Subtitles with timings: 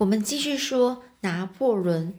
[0.00, 2.14] 我们继续说拿破仑。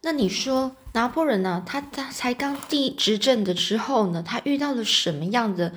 [0.00, 1.62] 那你说拿破仑呢？
[1.66, 5.74] 他他才刚第执政的时候呢，他遇到了什么样的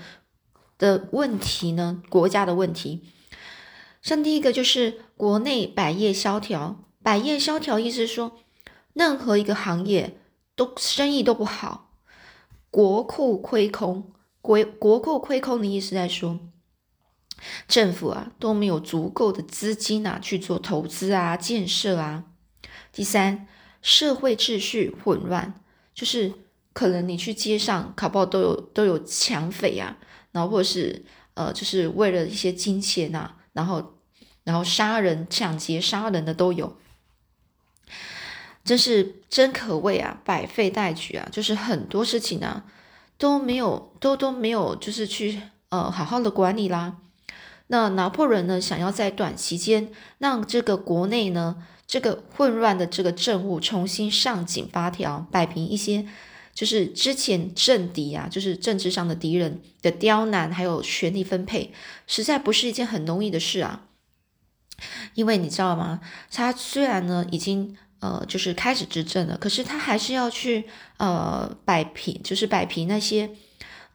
[0.78, 2.02] 的问题呢？
[2.08, 3.04] 国家的问题，
[4.02, 6.80] 像第一个就是国内百业萧条。
[7.04, 8.38] 百业萧条意思说，
[8.94, 10.18] 任何一个行业
[10.56, 11.92] 都生意都不好，
[12.72, 14.14] 国库亏空。
[14.42, 16.40] 国国库亏空的意思在说。
[17.68, 22.24] 政府啊都没有足够的资金啊去做投资啊建设啊。
[22.92, 23.48] 第三，
[23.82, 25.54] 社会秩序混乱，
[25.94, 26.34] 就是
[26.74, 29.98] 可能你去街上，考不好都有都有抢匪啊，
[30.32, 31.04] 然后或者是
[31.34, 33.96] 呃，就是为了一些金钱呐，然后
[34.44, 36.78] 然后杀人、抢劫、杀人的都有，
[38.64, 42.66] 真是真可谓啊，百废待举啊，就是很多事情啊
[43.18, 46.98] 都没有都都没有，就是去呃好好的管理啦。
[47.68, 56.06] 那拿破仑呢，想要在短期间让这个国内呢这个混乱的这个政务重新上紧发条，摆平一些
[56.54, 61.74] 就是之前政敌啊，就是政治上的敌人的刁难，还有权力分配，
[62.06, 63.88] 实在不是一件很容易的事啊。
[65.16, 66.02] 因为你知道吗？
[66.32, 70.66] 他虽然呢已经呃就是开始执政了，可是他还是要去
[70.98, 73.32] 呃摆平，就是摆平那些。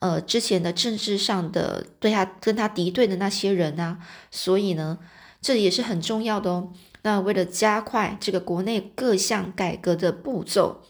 [0.01, 3.99] 呃，之前的政治上的对他跟他敌对的那些人啊，
[4.31, 4.99] 所以呢，
[5.41, 6.73] 这也是很重要的哦。
[7.03, 10.83] 那为了加快这个国内各项改革的步骤，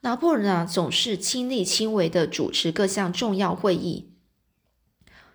[0.00, 4.10] 拿破仑啊总是亲力亲为的主持各项重要会议，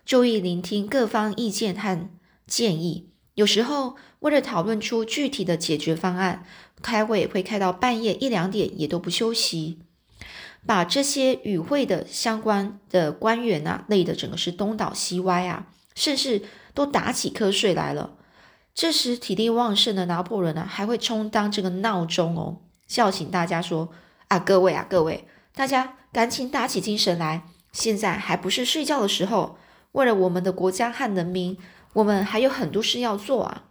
[0.04, 2.10] 注意聆听各方意见和
[2.46, 3.10] 建议。
[3.34, 6.44] 有时候为了讨论出具体的解决方案，
[6.82, 9.78] 开会会开到半夜一两点，也都不休息。
[10.66, 16.42] 把这些与会的相关的官员啊累得整个是东倒西歪啊，甚至
[16.74, 18.16] 都打起瞌睡来了。
[18.74, 23.88] 这时体力旺盛的拿破仑呢，还会充当这个闹钟哦，叫醒大家说
[24.28, 27.42] ：“啊，各位啊，各位，大家赶紧打起精神来，
[27.72, 29.58] 现在还不是睡觉的时候。
[29.92, 31.56] 为了我们的国家和人民，
[31.94, 33.64] 我们还有很多事要做啊。”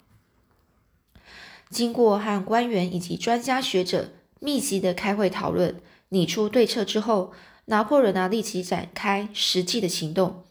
[1.69, 5.79] 经过和官员以及专家学者密集的开会讨论。
[6.09, 7.33] 拟出对策之后，
[7.65, 10.43] 拿破仑啊立即展开实际的行动，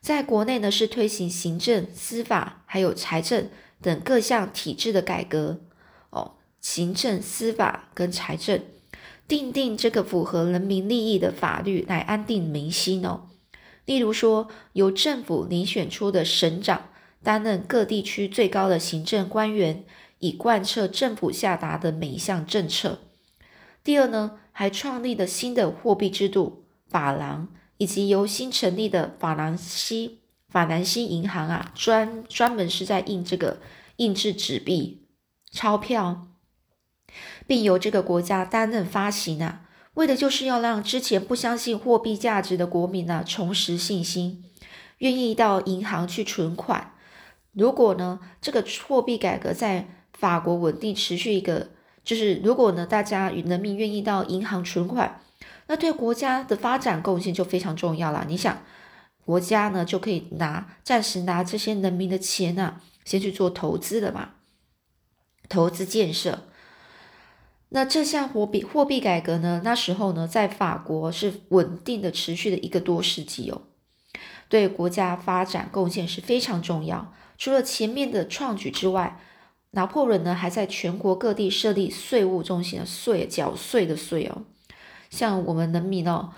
[0.00, 3.48] 在国内呢是推行行政、司法还有财政
[3.82, 5.60] 等各项体制的改革
[6.10, 8.62] 哦，行政、司法跟财政，
[9.26, 13.28] 定定这个符合人民利益的法律来安定民心哦。
[13.86, 16.90] 例如说，由政府遴选出的省长
[17.24, 19.84] 担任各地区最高的行政官员，
[20.20, 23.00] 以贯彻政府下达的每一项政策。
[23.82, 24.38] 第二呢？
[24.60, 27.48] 还创立了新的货币制度法郎，
[27.78, 33.62] 以及由新成立的法兰西法兰西银行啊，专专门是在印这个
[33.96, 35.06] 印制纸币
[35.50, 36.26] 钞票，
[37.46, 39.62] 并由这个国家担任发行啊，
[39.94, 44.44] 为的就是要让之前不相信货币价值的国民呢重拾信心，
[44.98, 46.92] 愿意到银行去存款。
[47.52, 51.70] 如果呢这个货币改革在法国稳定持续一个。
[52.02, 55.20] 就是如果呢，大家与人民愿意到银行存款，
[55.66, 58.24] 那对国家的发展贡献就非常重要了。
[58.26, 58.62] 你想，
[59.24, 64.30] 国家呢就可以拿暂时拿这些人民的钱呢，先去做投资了嘛，
[65.48, 66.46] 投资建设。
[67.68, 73.62] 那这项货币货币改革呢，那时候呢，在法国是稳定的持续的一个多世纪哦，
[74.48, 77.14] 对国家发展贡献是非常重要。
[77.38, 79.20] 除了前面的创举之外，
[79.72, 84.42] 拿破仑呢，还在全国各地设立税务中心的税缴税的税哦，
[85.10, 86.30] 像我们人民哦，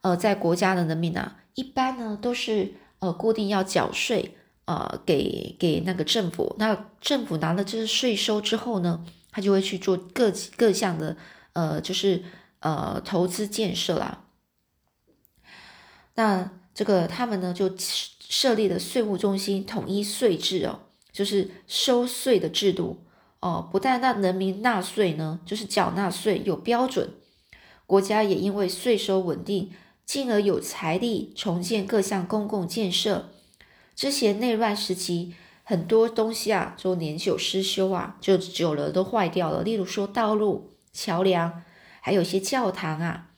[0.00, 11.18] 呃，在国家的人民啊，一般呢都是呃固定要缴税，呃，给给那个政府，那政府拿了这个税收之后呢，他就会去做各各项的
[11.52, 12.22] 呃，就是
[12.60, 14.24] 呃投资建设啦。
[16.14, 20.80] 那这个他们呢就设立了税务中心，统一税制哦。
[21.12, 23.04] 就是收税的制度
[23.40, 27.14] 哦，不但让人民纳税呢，就是缴纳税有标准，
[27.86, 29.72] 国家也因为税收稳定，
[30.04, 33.30] 进而有财力重建各项公共建设。
[33.96, 35.34] 之前内乱时期，
[35.64, 39.62] 很多东西啊，就年久失修啊，就久了都坏掉了。
[39.62, 41.62] 例如说道路、桥梁，
[42.00, 43.30] 还有一些教堂啊。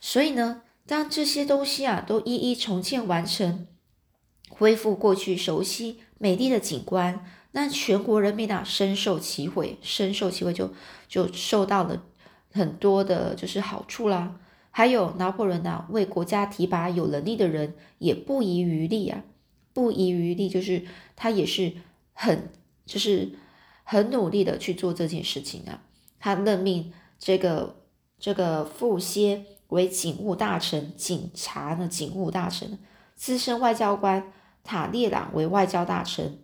[0.00, 3.66] 所以呢，当这些东西啊都一一重建完成，
[4.48, 6.00] 恢复过去熟悉。
[6.18, 10.72] 美丽的景观，那全国人民啊深受其惠，深受其惠就
[11.08, 12.02] 就受到了
[12.52, 14.40] 很多的就是好处啦。
[14.70, 19.22] 还有拿破仑啊，为国家提拔有能力的人，也不遗余力啊，
[19.72, 20.84] 不遗余力，就是
[21.14, 21.72] 他也是
[22.12, 22.50] 很
[22.84, 23.38] 就是
[23.84, 25.82] 很努力的去做这件事情啊。
[26.18, 27.76] 他任命这个
[28.18, 32.78] 这个傅歇为警务大臣，警察呢警务大臣，
[33.14, 34.32] 资深外交官
[34.64, 36.38] 塔列朗为外交大臣，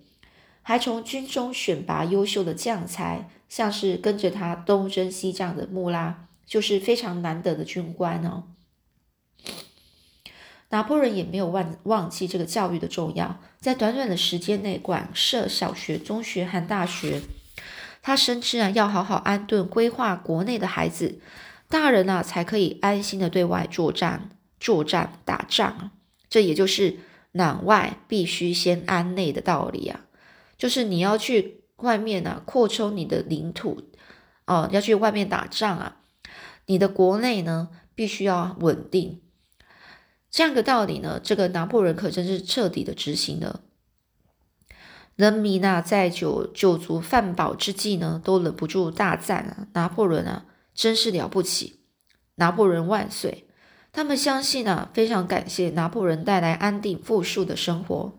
[0.62, 8.44] 还从军中选拔优秀的将才，像是跟着他东征西战的穆拉，就是非常难得的军官哦。
[10.68, 17.22] 拿破仑也没有忘忘记这个教育的重要，在短短的时间内广设小学、中学和大学。
[18.02, 21.20] 他深知啊，要好好安顿规划国内的孩子，
[21.68, 24.30] 大人啊才可以安心的对外作战、
[24.60, 25.92] 作战打仗啊。
[26.28, 26.98] 这也就是
[27.32, 30.06] 攘外必须先安内的道理啊，
[30.58, 33.82] 就是你要去外面啊扩充你的领土
[34.46, 35.96] 哦，要去外面打仗啊，
[36.66, 39.20] 你的国内呢必须要稳定。
[40.30, 43.62] 这样的道理呢，这个拿破仑可真是彻底的执行了。
[45.16, 51.80] 人民呐，在酒酒足饭饱之际呢，都忍不住大赞啊，拿破仑啊，真是了不起！
[52.36, 53.46] 拿破仑万岁！
[53.92, 58.12] 他们相信啊，非常感谢拿破仑带来安定富庶的生活。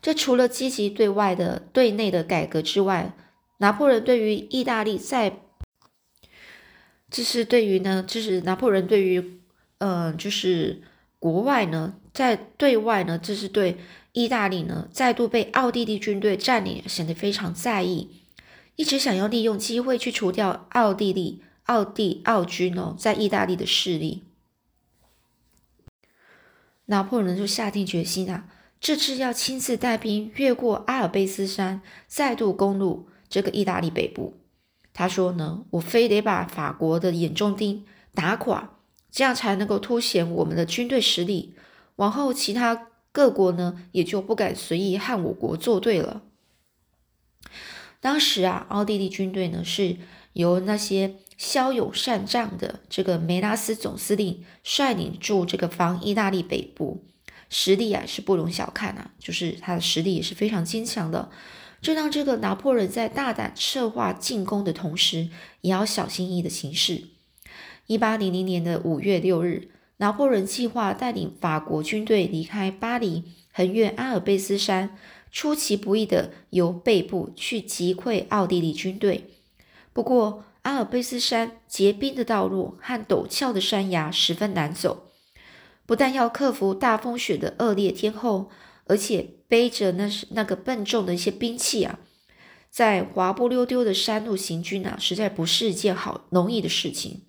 [0.00, 3.14] 这除了积极对外的、对内的改革之外，
[3.58, 5.40] 拿破仑对于意大利在，
[7.10, 9.38] 这是对于呢，就是拿破仑对于。
[9.80, 10.82] 嗯，就是
[11.20, 13.76] 国外呢，在对外呢，这是对
[14.10, 18.10] 意大利呢再度被奥地利军队占领显得非常在意，
[18.74, 24.24] 一直想要利用机会去除掉奥地利、奥地奥军哦在意大利的势力。
[26.86, 28.48] 拿破仑就下定决心啊，
[28.80, 34.38] 这次要亲自带兵越过阿尔卑斯山，再度攻入这个意大利北部。
[34.94, 37.84] 他说呢，我非得把法国的眼中钉
[38.14, 38.74] 打垮。
[39.10, 41.54] 这样才能够凸显我们的军队实力，
[41.96, 46.22] 往后其他各国呢也就不敢随意和我国作对了。
[48.00, 49.96] 当时啊，奥地利军队呢是
[50.34, 57.04] 由那些骁勇善战的这个梅拉斯总司令率领驻这个防意大利北部，
[57.48, 61.30] 实力啊是不容小看啊，就是他的实力也是非常坚强的。
[61.80, 65.28] 这让这个拿破仑在大胆策划进攻的同时，
[65.60, 67.04] 也要小心翼翼的行事。
[67.86, 74.98] 一八零零年的五月六日，拿破仑计划带领法国军队离开巴黎，横越阿尔卑斯山，
[75.30, 79.30] 出其不意的由背部去击溃奥地利军队。
[79.92, 85.12] 不过，阿尔卑斯山结冰的道路和陡峭的山崖十分难走，
[85.86, 88.50] 不但要克服大风雪的恶劣天候，
[88.84, 91.98] 而且背着那是那个笨重的一些兵器啊，
[92.68, 97.22] 在滑不溜丢的山路行军啊，实在不是一件好容易的事情。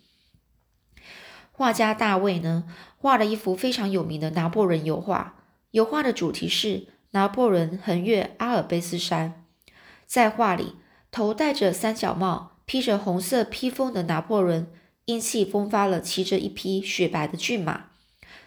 [1.53, 2.65] 画家大卫呢，
[2.97, 5.45] 画了一幅非常有名的拿破仑油画。
[5.71, 9.45] 油画的主题是拿破仑横越阿尔卑斯山。
[10.05, 10.75] 在画里，
[11.09, 14.67] 头戴着三角帽、披着红色披风的拿破仑，
[15.05, 17.85] 英气风发了骑着一匹雪白的骏马，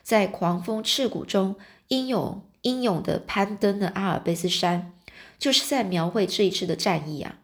[0.05, 1.57] 在狂风刺骨中
[1.89, 4.93] 英勇英勇地攀登了阿尔卑斯山，
[5.41, 7.41] 就是在描绘这一次的战役啊。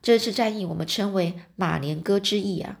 [0.00, 2.78] 这次战役我们称为马连戈之役啊。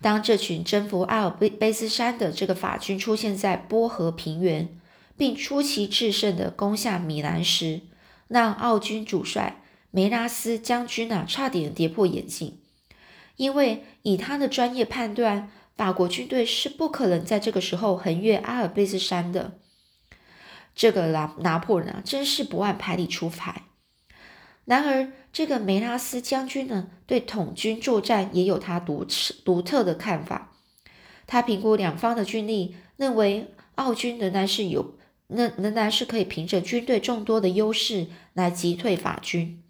[0.00, 4.78] 当这群征服阿尔卑卑斯山的这个法军出现在波河平原，
[5.16, 7.80] 并出奇制胜的攻下米兰时，
[8.28, 9.64] 让奥军主帅
[9.96, 12.58] 梅拉斯将军啊差点跌破眼镜，
[13.36, 19.58] 因为以他的专业判断，法国军队是不可能在这个时候横越阿尔卑斯山的。
[20.74, 23.62] 这个拿拿破仑啊，真是不按牌理出牌。
[24.66, 29.06] 然而，这个梅拉斯将军呢，对统军作战也有他独
[29.46, 30.52] 独特的看法。
[31.26, 34.98] 他评估两方的军力，认为奥军仍然是有，
[35.28, 39.62] 仍仍然是可以凭着军队众多的优势来击退法军。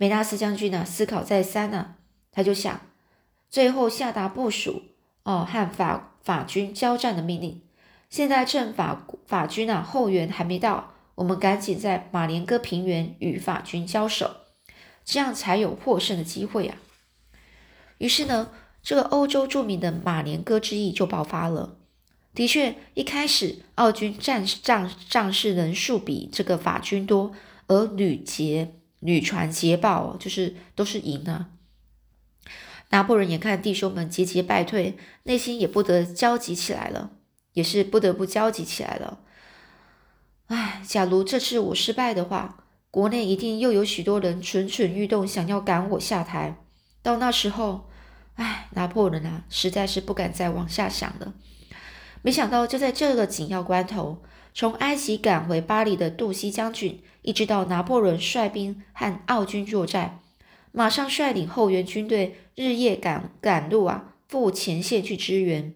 [0.00, 1.96] 梅纳斯将军呢，思考再三呢，
[2.32, 2.80] 他就想，
[3.50, 4.84] 最后下达部署
[5.24, 7.60] 哦，和法法军交战的命令。
[8.08, 10.94] 现在趁法法军啊后援还没到。
[11.16, 14.36] 我们赶紧在马连戈平原与法军交手，
[15.04, 16.78] 这样才有获胜的机会啊！
[17.98, 18.48] 于是呢，
[18.82, 21.76] 这个欧洲著名的马连戈之役就爆发了。
[22.34, 27.32] 的确，一开始奥军战仗仗士人数比这个法军多，
[27.66, 31.50] 而吕捷屡传捷报，就是都是赢啊。
[32.90, 37.10] 拿破仑眼看弟兄们节节败退，内心也不得焦急起来了，
[37.52, 39.20] 也是不得不焦急起来了。
[40.46, 46.56] 唉，假如这次我失败的话，国内一定又有许多人蠢蠢欲动，想要赶我下台。
[47.02, 47.88] 到那时候，
[48.34, 51.34] 唉，拿破仑啊，实在是不敢再往下想了。
[52.22, 60.20] 没想到，就在这个紧要关头，从埃及赶回巴黎的杜西将军，一直到拿破仑率兵和奥军作战，
[60.72, 65.74] 马上率领后援军队日夜赶赶路啊，赴前线去支援，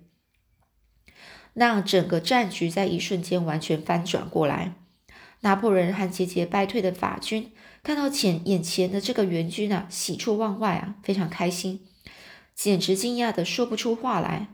[1.53, 4.75] 让整个战局在一瞬间完全翻转过来。
[5.41, 7.53] 拿破仑和节节败退的法军
[7.83, 11.81] 看到前眼前的这个援军啊，喜出望外啊，非常开心，
[12.55, 14.49] 简直惊讶的说不出话来。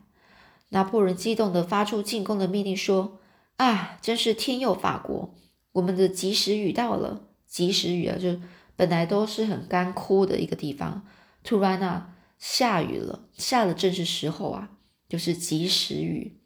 [0.71, 3.20] 拿破仑激动的发出进攻的命令，说
[3.61, 5.35] ：“啊，真是天佑法国！
[5.73, 8.41] 我们的及时雨到了，及时雨啊，就
[8.75, 11.07] 本来都是很干枯的一个地方，
[11.45, 14.71] 突然啊下雨了，下了正是时候啊，
[15.11, 16.41] 就是及时雨。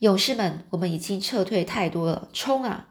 [0.00, 2.88] 勇士们，我们已经撤退太多了，冲啊！”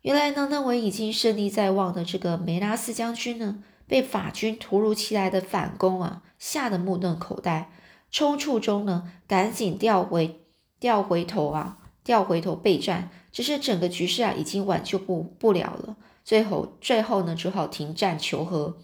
[0.00, 7.70] 原来呢，那位已经胜利在望的这个梅拉斯将军呢，被法军突如其来的反攻啊，吓得目瞪口呆，
[8.10, 10.40] 冲处中呢，赶紧调回
[10.80, 13.10] 调回头啊，调回头备战。
[13.32, 15.96] 只是整个局势啊，已经挽救不不了了。
[16.24, 18.78] 最后，最后呢，只好停战求和。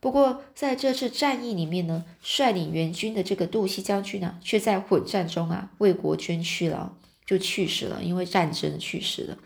[0.00, 9.38] 不过在这次战役里面呢，率领援军的这个杜西将军呢，却在混战中啊，为国捐躯了，就去世了，因为战争去世了。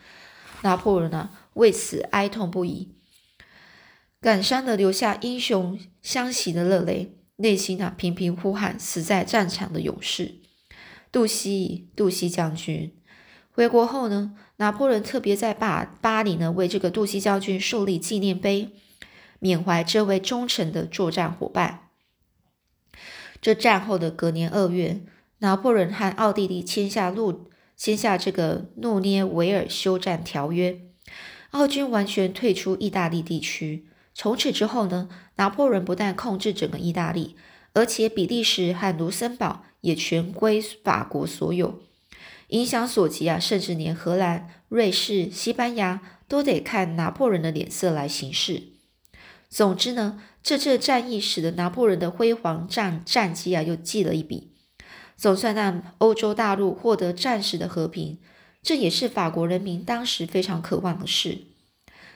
[0.62, 2.94] 拿破仑呢，为此哀痛不已，
[4.22, 10.40] 感伤的流下英雄相惜的热泪，内心啊频频呼喊死在战场的勇士
[11.12, 12.96] 杜西，杜西将军。
[13.52, 18.70] 回国后呢，拿破仑特别在巴巴黎呢为这个杜西将军树立纪念碑，
[19.38, 21.88] 缅怀这位忠诚的作战伙伴。
[23.40, 25.00] 这战后的隔年二月，
[25.38, 27.50] 拿破仑和奥地利签下路。
[27.76, 30.82] 签下这个诺涅维尔休战条约，
[31.52, 33.86] 奥军完全退出意大利地区。
[34.12, 37.36] 从此之后呢，拿破仑不但控制整个意大利，
[37.72, 41.80] 而且比利时和卢森堡也全归法国所有。
[42.50, 48.62] 影响所及啊，甚至连荷兰、瑞士、西班牙都得看拿破仑的脸色来行事。
[49.48, 54.52] 总之呢，这次战役使得拿破仑的辉煌战战绩啊，又记了一笔。
[55.16, 58.18] 总算让欧洲大陆获得暂时的和平，
[58.62, 61.42] 这也是法国人民当时非常渴望的事。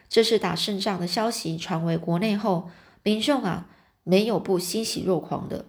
[0.08, 2.70] 这次打胜仗的消息传回国内后，
[3.02, 3.68] 民众啊
[4.04, 5.66] 没有不欣喜若狂的，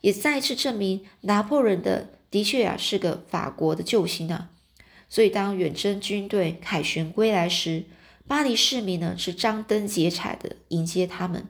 [0.00, 4.50] 也再次证明拿破仑的的确啊是个法国的救星啊。
[5.08, 7.84] 所以当远征军队凯旋归来时，
[8.28, 11.48] 巴黎市民呢是张灯结彩的迎接他们，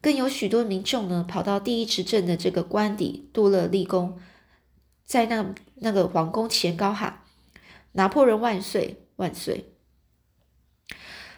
[0.00, 4.18] 更有许多民众呢跑到第一执政的这个官邸杜勒立宫。
[5.04, 7.22] 在那那个皇宫前高喊
[7.92, 9.72] “拿破仑万岁万岁”。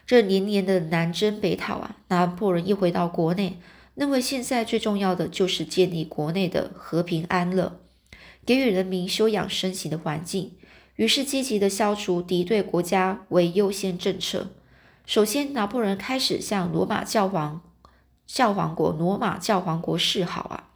[0.06, 3.58] 这年年的南征北讨啊，拿破仑一回到国内，
[3.94, 7.80] 认为现在最重要的就是建立国内的和平安乐，
[8.44, 10.52] 给予人民休养生息的环境。
[10.96, 14.50] 于是积极的消除敌对国家为优先政策。
[15.06, 17.62] 首先，拿破仑开始向罗马教皇
[18.26, 20.68] 教皇国罗马教皇国示好啊，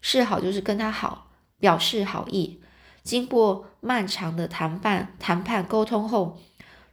[0.00, 1.26] 示好就是跟他好。
[1.60, 2.60] 表示好意。
[3.02, 6.38] 经过漫长的谈判、谈判沟通后，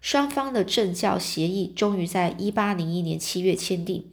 [0.02, 4.12] 双方的政教协议终于在一八零一年七月签订。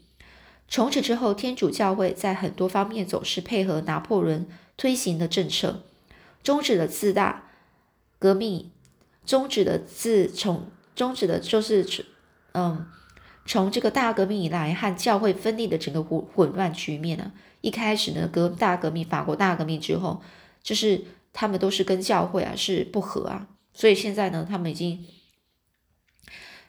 [0.68, 5.85] 从此之后，天主教会在很多方面总是配合拿破仑推行的政策，
[6.42, 7.50] 终止了自大
[8.18, 8.70] 革命，
[9.25, 11.87] 终止了自从终止的就是
[12.52, 12.87] 嗯，
[13.46, 17.32] 从这个大革命以来和教会分立的整个混混乱局面呢。
[17.61, 20.22] 一开始呢，革大革命，法国大革命之后。
[20.64, 25.04] 就是他们都是跟教会啊是不和啊，所以现在呢，他们已经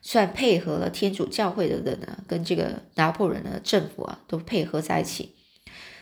[0.01, 5.35] 算配合了天主教会的人呢，跟这个拿破仑的政府啊都配合在一起。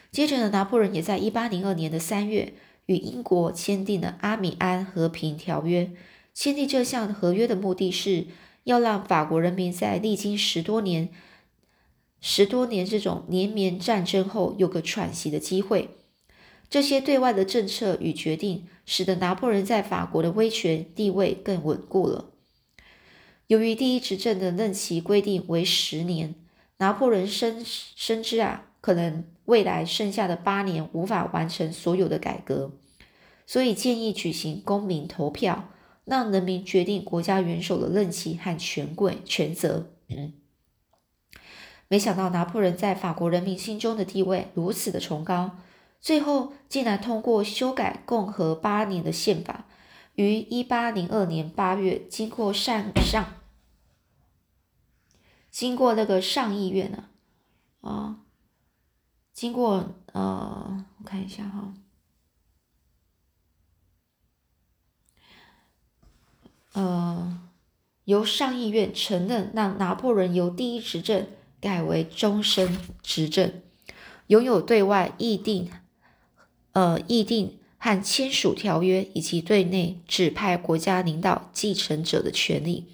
[0.09, 2.53] 接着呢，拿破仑也在一八零二年的三月
[2.85, 5.91] 与英国签订了阿米安和平条约。
[6.33, 8.27] 签订这项合约的目的是
[8.63, 11.09] 要让法国人民在历经十多年、
[12.19, 15.89] 十多年这种连绵战争后有个喘息的机会。
[16.69, 22.31] 这些对外的政策与决定，使得拿破仑在法国的威权地位更稳固了。
[23.47, 26.35] 由于第一执政的任期规定为十年，
[26.77, 32.71] 拿破仑深深知啊，可能未来剩下的八年无法完成所有的改革，
[33.45, 35.67] 所以建议举行公民投票，
[36.05, 39.91] 让人民决定国家元首的任期和权贵权责。
[41.89, 45.57] 没想到拿破仑在法国人民心中的地位如此的崇高。
[45.99, 49.65] 最后竟然通过修改共和八年的宪法，
[50.15, 53.35] 于一八零二年八月经过上上，
[55.51, 57.03] 经过那个上议院呢，
[57.81, 58.21] 啊，
[59.33, 61.73] 经过呃，我看一下哈，
[66.73, 67.39] 呃，
[68.05, 71.27] 由上议院承认让拿破仑由第一执政
[71.59, 73.61] 改为终身执政，
[74.27, 75.71] 拥有对外议定、
[76.73, 82.87] 呃议定和签署条约以及对内指派国家领导继承者的权利。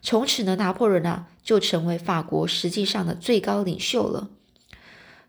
[0.00, 4.30] 从此呢，拿破仑啊就成为法国实际上的最高领袖了。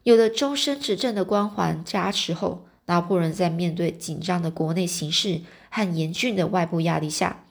[0.03, 7.45] 有了终身执政的光环加持后，拿破仑在面对紧张的国内形势和严峻的外部压力下，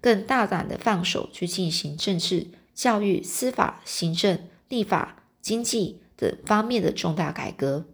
[0.00, 7.86] 更大胆的放手去进行政治、教育、司法、行政、立法、经济等方面的重大改革。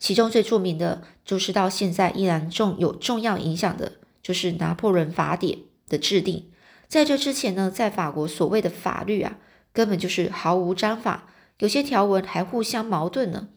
[0.00, 6.50] 其中最著名的，就是到现在依然重有重要影响的，就是拿破仑法典的制定。
[6.88, 9.38] 在这之前呢，在法国所谓的法律啊，
[9.72, 11.28] 根本就是毫无章法，
[11.62, 13.50] 有些条文还互相矛盾呢。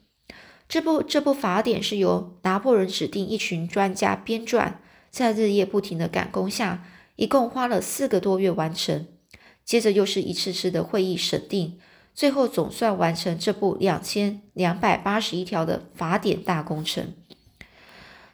[0.69, 4.73] 这部这部法典是由拿破仑指定一群专家编撰，
[5.09, 6.85] 在日夜不停的赶工下，
[7.15, 9.07] 一共花了四个多月完成。
[9.63, 11.79] 接着又是一次次的会议审定，
[12.13, 17.15] 最后总算完成这部两千两百八十一条的法典大工程。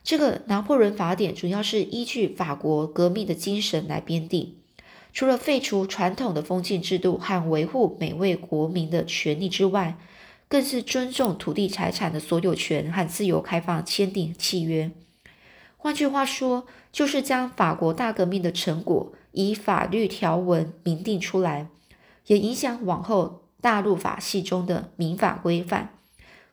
[0.04, 4.58] 这个拿破仑法典主要是依据法国革命的精神来编定。
[5.14, 9.98] 除了废除传统的封建制度和维护每位国民的权利之外，
[10.48, 14.92] 更是尊重土地财产的所有权和自由开放签订契约。
[15.78, 21.68] 换句话说，就是将法国大革命的成果以法律条文明定出来，
[22.28, 25.98] 也影响往后大陆法系中的民法规范，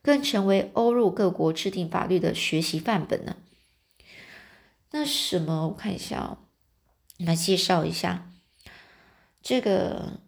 [0.02, 3.36] 更成为欧陆各国制定法律的学习范本呢。
[4.92, 5.68] 那什么？
[5.68, 6.38] 我看一下哦，
[7.18, 8.30] 来介绍一下。
[9.40, 10.20] 这个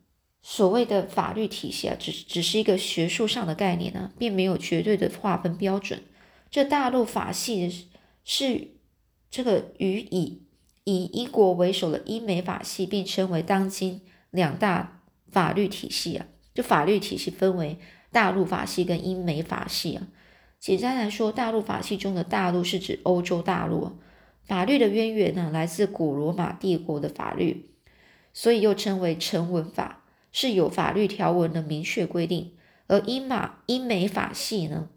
[0.43, 6.03] 所谓的法律体系啊，只只是一个学术上的概念呢，并没有绝对的划分标准。
[6.51, 7.89] 这大陆法系
[8.25, 8.69] 是
[9.31, 10.43] 这个与以
[10.85, 14.01] 以英国为首的英美法系并称为当今
[14.31, 16.27] 两大法律体系啊。
[16.53, 17.79] 就法律体系分为
[18.11, 20.09] 大陆法系跟英美法系啊。
[20.59, 23.93] 简单来说，大陆法系中的大陆是指欧洲大陆，
[24.43, 27.70] 法律的渊源呢来自古罗马帝国的法律。
[28.33, 32.53] 所以又称为成文法，是有法律条文的明确规定；
[32.87, 34.89] 而英马英美法系呢，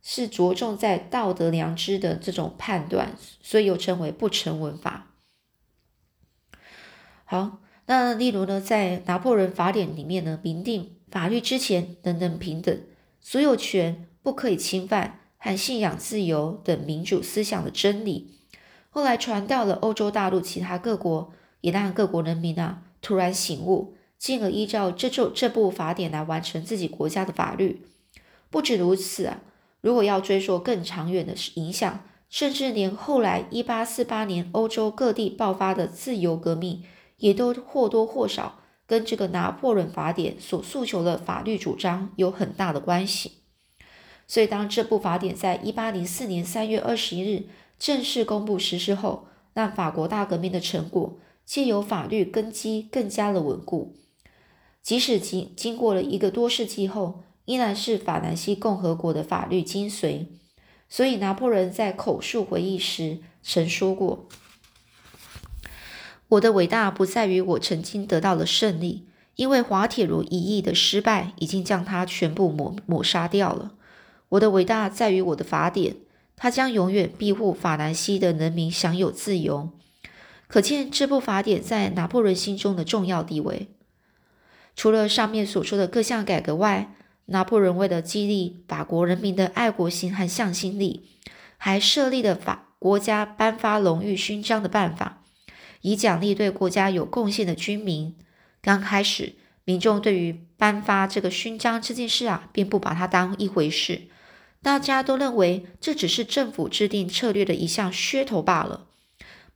[0.00, 5.14] 是着重在道德良知的这种判断，所以又称为不成文法。
[7.24, 12.80] 好，那例如呢，在拿破仑法典里面呢，明定法律之前人人平等，
[13.20, 18.38] 所有权不可以侵犯，和信仰自由等民主思想的真理，
[18.88, 21.32] 后来传到了欧洲大陆其他各国。
[21.64, 27.86] 也让各国人民啊突然醒悟，进而依照这这这部法典来完成自己国家的法律。
[28.50, 29.40] 不止如此啊，
[29.80, 36.84] 如果要追溯更长远的影响，甚至连后来一八四八年欧洲各地爆发的自由革命，
[37.16, 43.38] 也都或多或少跟这个拿破仑法典所诉求的法律主张有很大的关系。
[44.26, 47.44] 所以，当这部法典在一八零四年三月二十一日
[47.78, 51.16] 正式公布实施后，让法国大革命的成果。
[51.44, 53.94] 借由法律根基更加的稳固，
[54.82, 60.26] 即使经经过了一个多世纪后，依然是法兰西共和国的法律精髓。
[60.88, 64.28] 所以，拿破仑在口述回忆时曾说过
[66.28, 73.72] ：“我的伟大不在于我曾经得到了胜利，因为滑铁卢一役的失败已经将它全部抹抹杀掉了。
[74.30, 75.96] 我的伟大在于我的法典，
[76.36, 79.70] 它将永远庇护法兰西的人民享有自由。”
[80.46, 83.68] 可见这部法典在拿破仑心中的重要地位。
[84.76, 86.94] 除了上面所说的各项改革外，
[87.26, 91.08] 拿破仑为了激励法国人民的爱国心和向心力，
[91.56, 95.22] 还设立了法国家颁发荣誉勋章的办法，
[95.80, 98.14] 以奖励对国家有贡献的军民。
[98.60, 104.02] 刚开始，民众对于颁发这个勋章这件事啊，并不把它当一回事，
[104.62, 108.88] 大家都认为这只是政府制定策略的一项噱头罢了。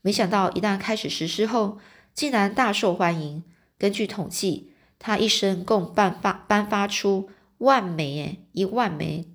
[0.00, 1.78] 没想到，一旦开始实施后，
[2.14, 3.42] 竟然大受欢迎。
[3.78, 9.28] 根据统计，他一生共颁发颁发出万枚，诶一万枚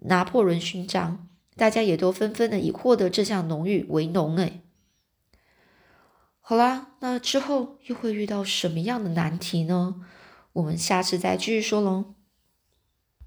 [0.00, 4.62] 拿破仑勋章，大家也都纷纷的以获得这项荣誉为荣，诶
[6.40, 9.96] 好啦，那之后又会遇到什么样的难题呢？
[10.54, 12.14] 我们下次再继续说喽。